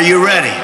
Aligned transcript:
Are 0.00 0.02
you 0.02 0.24
ready? 0.24 0.59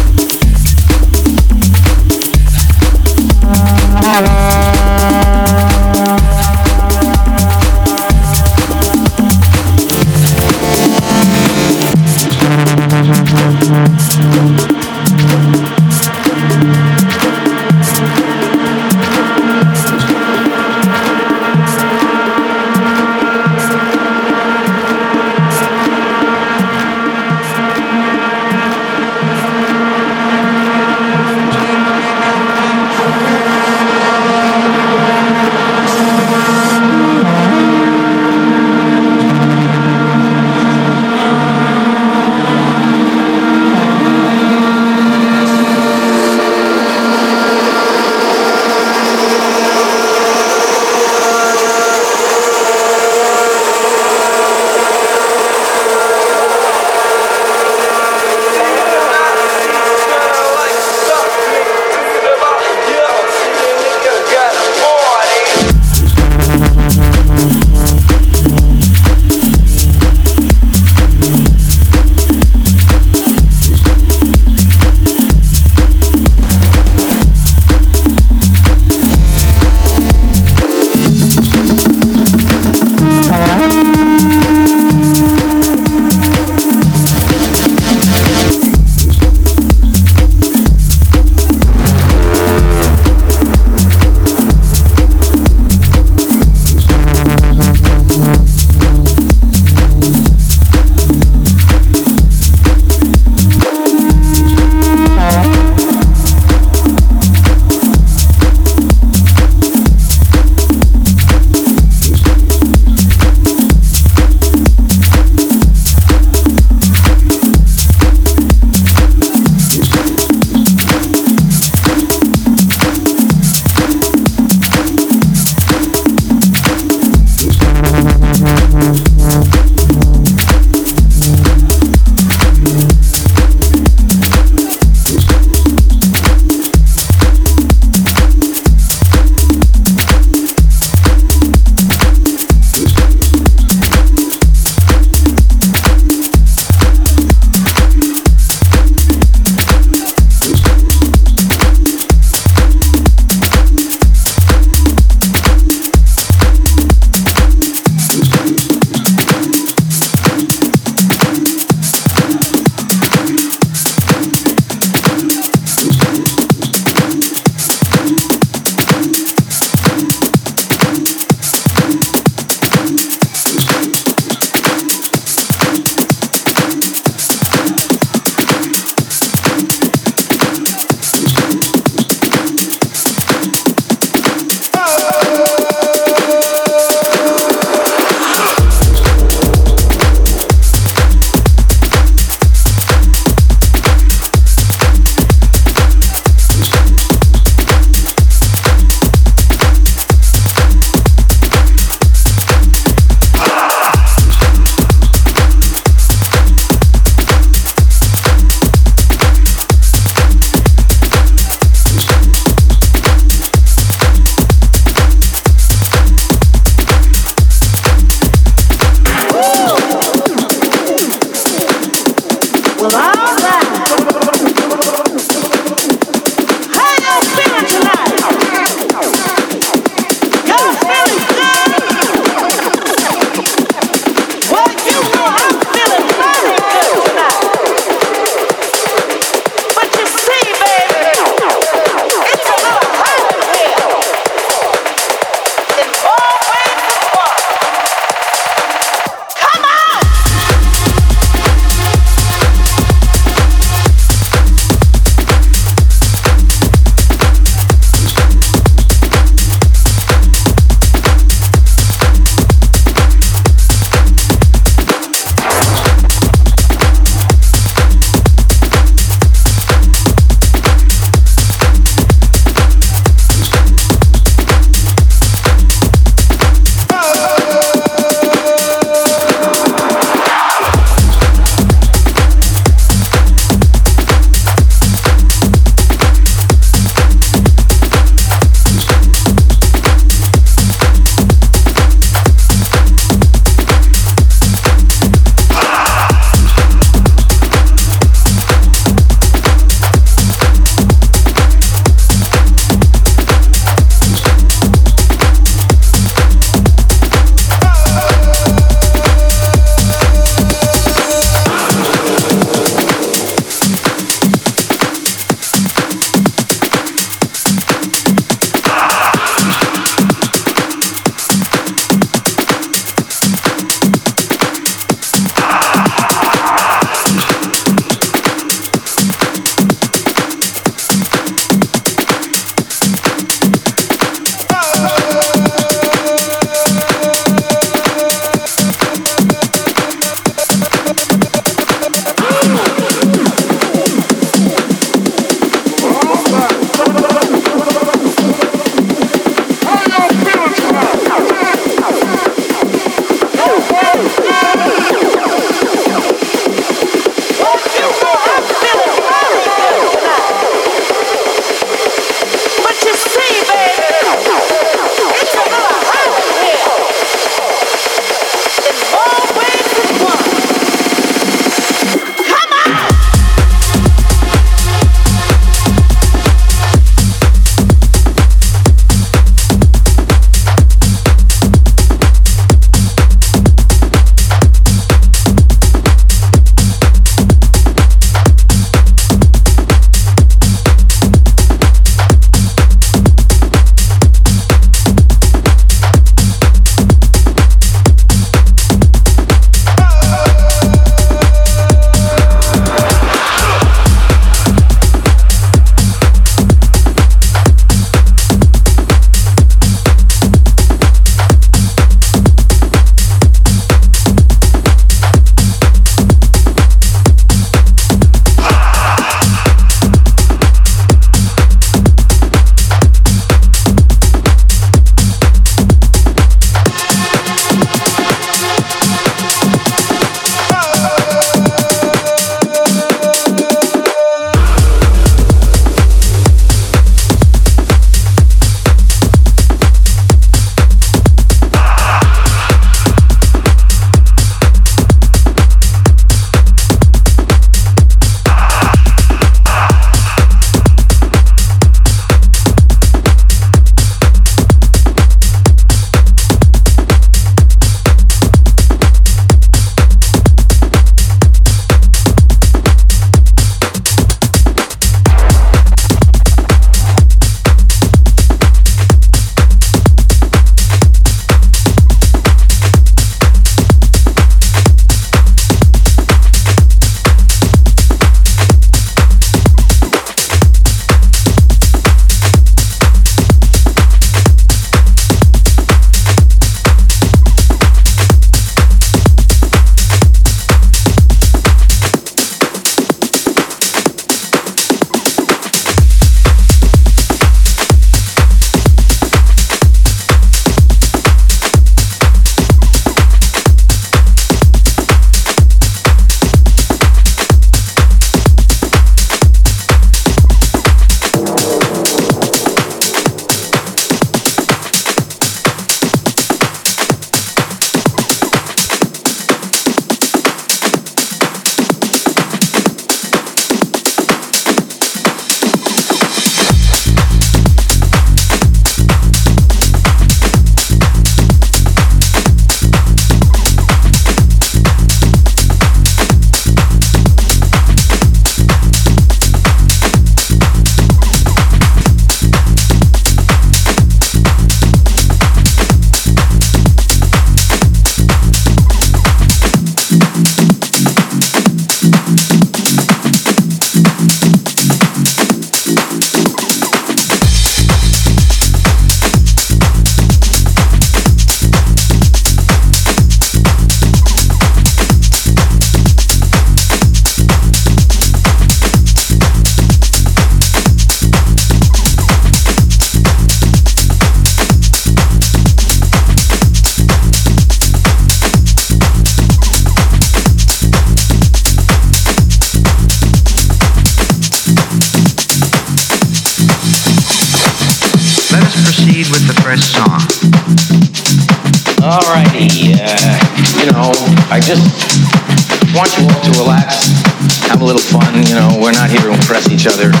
little 597.76 598.00
fun, 598.00 598.16
you 598.24 598.32
know, 598.34 598.48
we're 598.60 598.72
not 598.72 598.88
here 598.88 599.00
to 599.00 599.12
impress 599.12 599.50
each 599.50 599.66
other. 599.66 599.92
All 599.92 600.00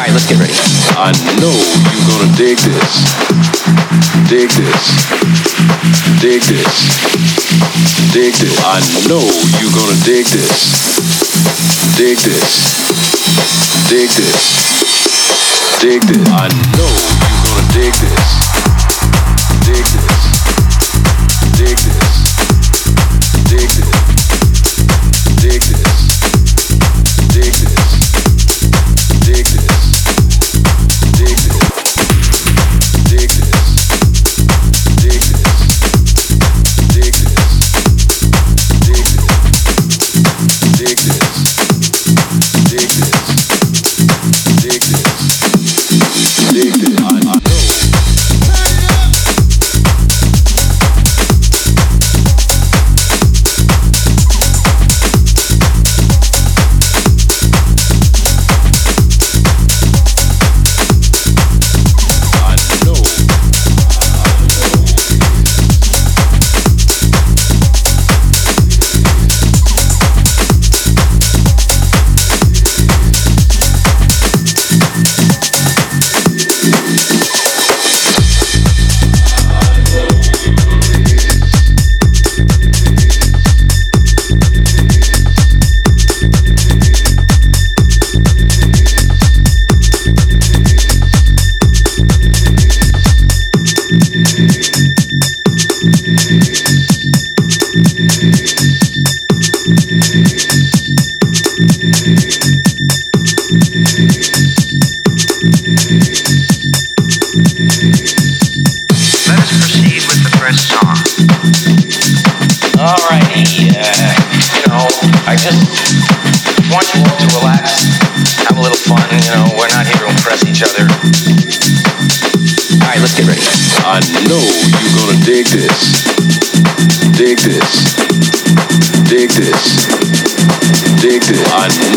right, 0.00 0.10
let's 0.12 0.26
get 0.26 0.38
ready. 0.40 0.54
I 0.96 1.12
know 1.40 1.52
you're 1.92 2.06
gonna 2.08 2.32
dig 2.40 2.56
this. 2.56 3.04
Dig 4.28 4.48
this. 4.48 4.96
Dig 6.20 6.40
this. 6.40 6.88
Dig 8.12 8.32
this. 8.32 8.58
I 8.64 8.80
know 9.08 9.20
you're 9.60 9.72
gonna 9.76 10.00
dig 10.04 10.24
this. 10.24 10.72
Dig 11.96 12.16
this. 12.16 12.64
Dig 13.90 14.08
this. 14.08 14.54
Dig 15.80 16.00
this. 16.00 16.28
I 16.32 16.48
know 16.78 16.92
you're 17.28 17.42
gonna 17.44 17.72
dig 17.72 17.92
this. 17.92 18.63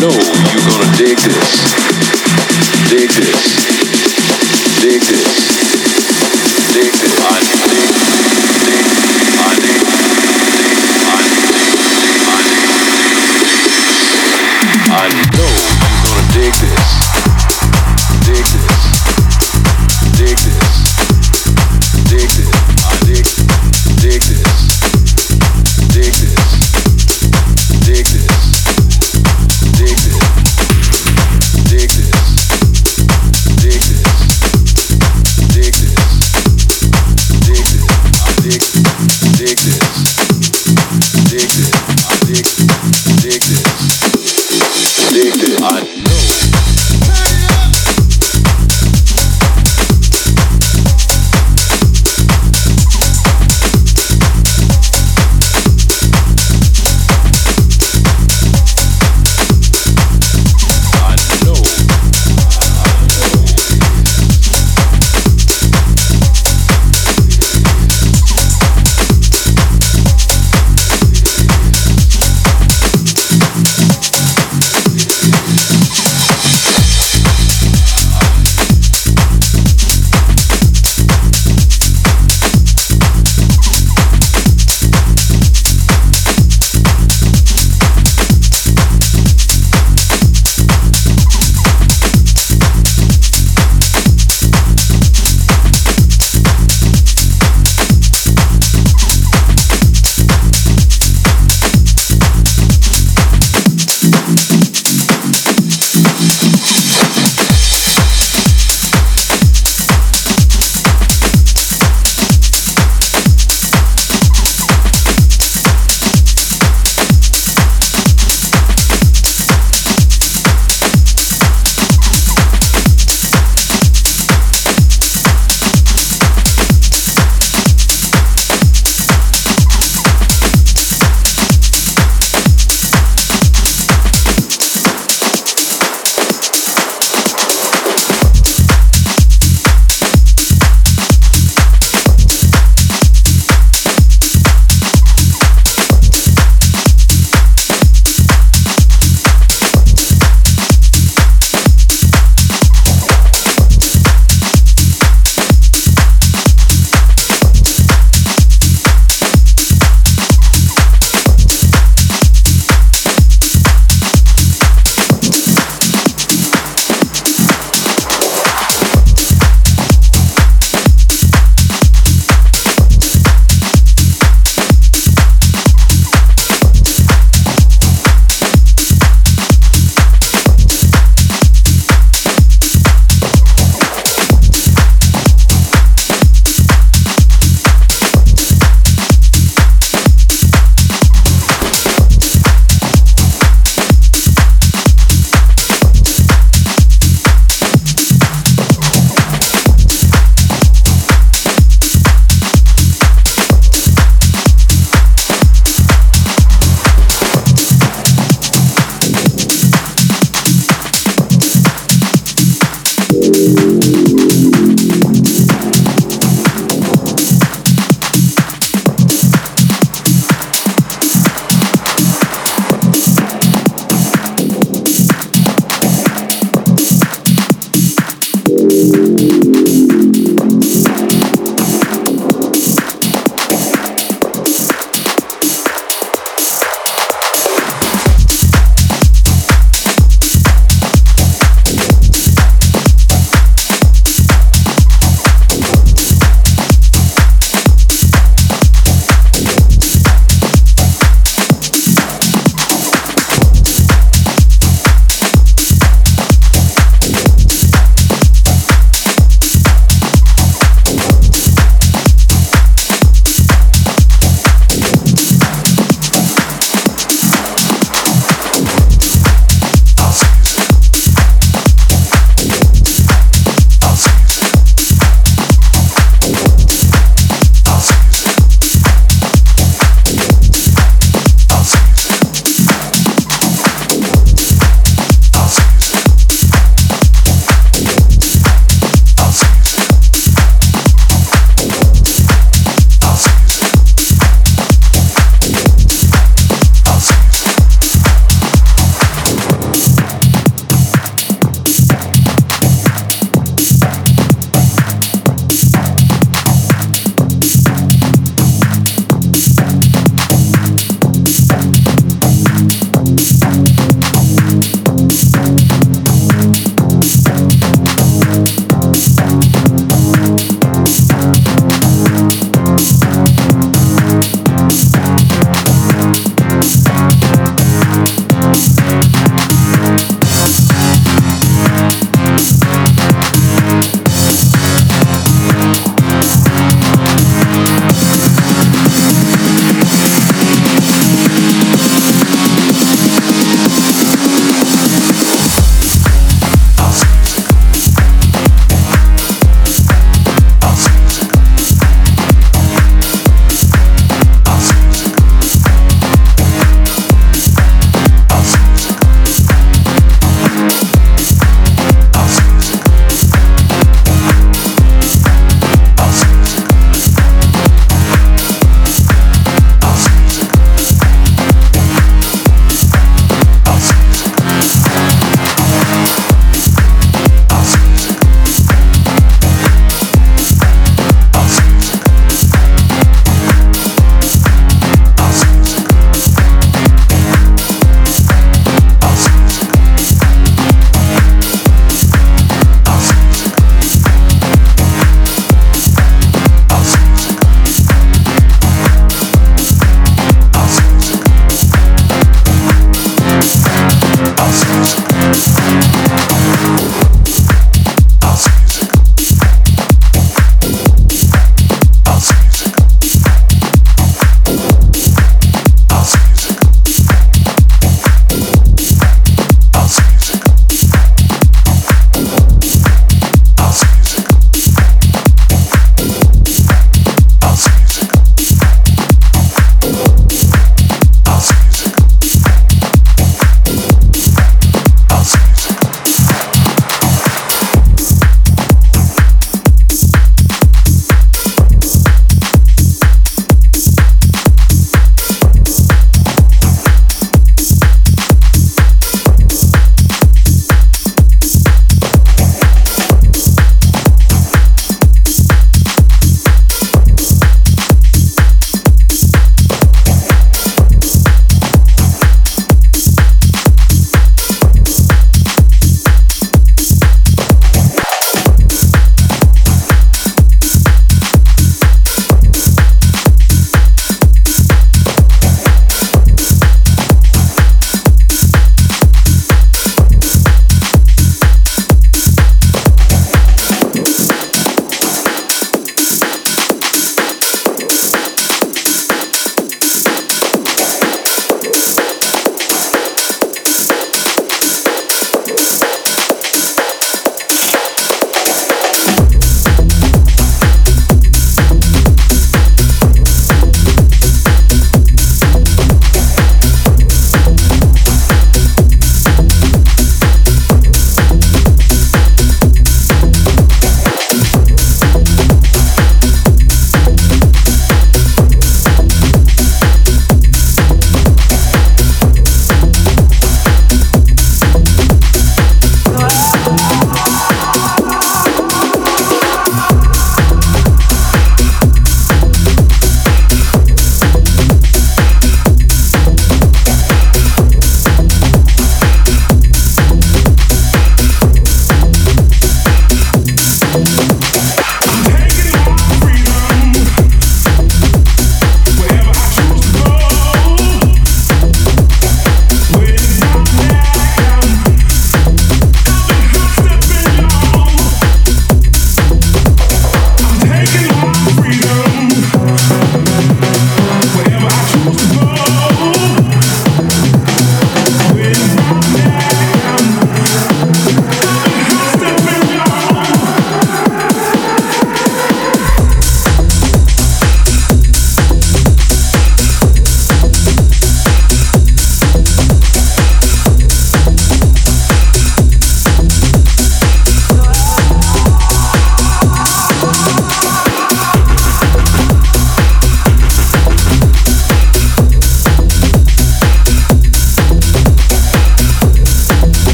know. 0.00 0.37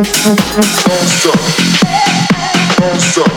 non-stop, 0.00 1.36
non-stop. 2.80 3.29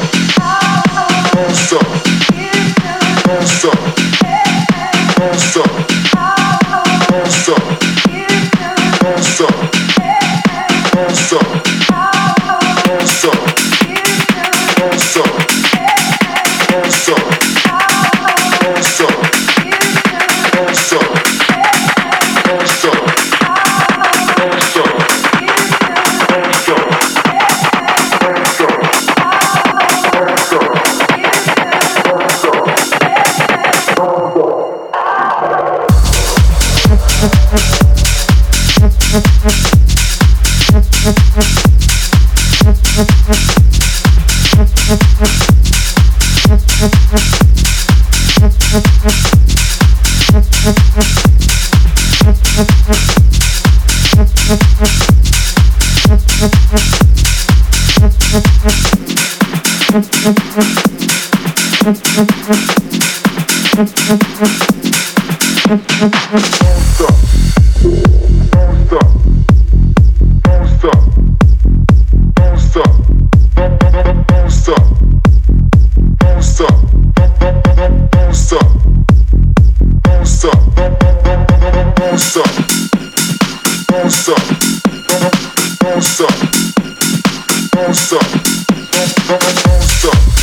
Don't 87.74 87.95
stop. 87.95 88.21
Don't, 88.21 89.28
don't, 89.28 89.63
don't 89.63 89.82
stop. 89.82 90.42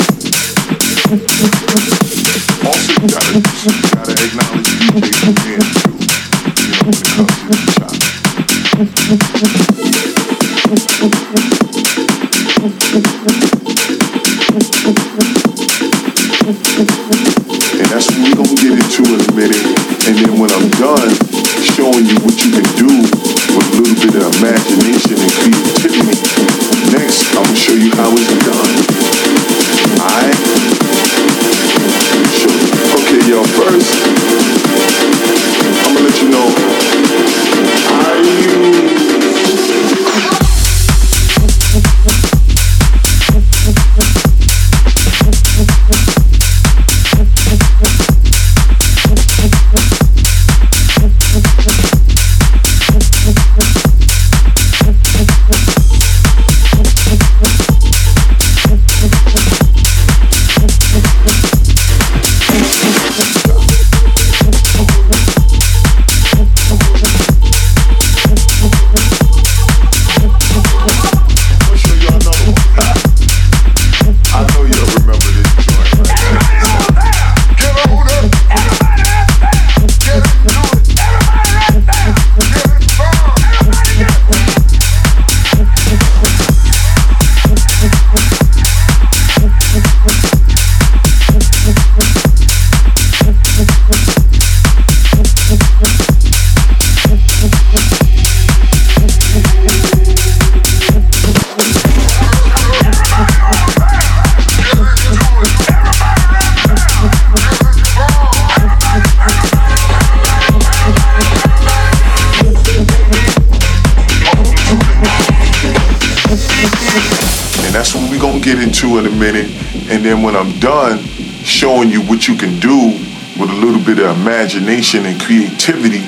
a 119.06 119.12
minute, 119.12 119.50
and 119.90 120.04
then 120.04 120.22
when 120.22 120.36
I'm 120.36 120.58
done, 120.60 121.04
showing 121.44 121.90
you 121.90 122.02
what 122.02 122.28
you 122.28 122.36
can 122.36 122.60
do 122.60 122.98
with 123.40 123.50
a 123.50 123.54
little 123.54 123.84
bit 123.84 124.00
of 124.00 124.18
imagination 124.20 125.06
and 125.06 125.20
creativity. 125.20 126.06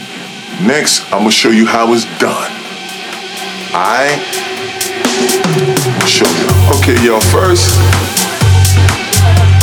Next, 0.65 1.03
I'm 1.11 1.19
gonna 1.19 1.31
show 1.31 1.49
you 1.49 1.65
how 1.65 1.93
it's 1.93 2.05
done. 2.19 2.51
I 3.73 4.19
show 6.05 6.27
you. 6.27 6.47
Okay, 6.77 7.05
y'all. 7.05 7.21
First, 7.21 7.79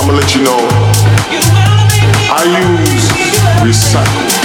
I'm 0.01 0.09
gonna 0.09 0.19
let 0.19 0.35
you 0.35 0.43
know 0.43 0.59
I 2.33 2.45
use 2.83 3.09
recycle. 3.63 4.40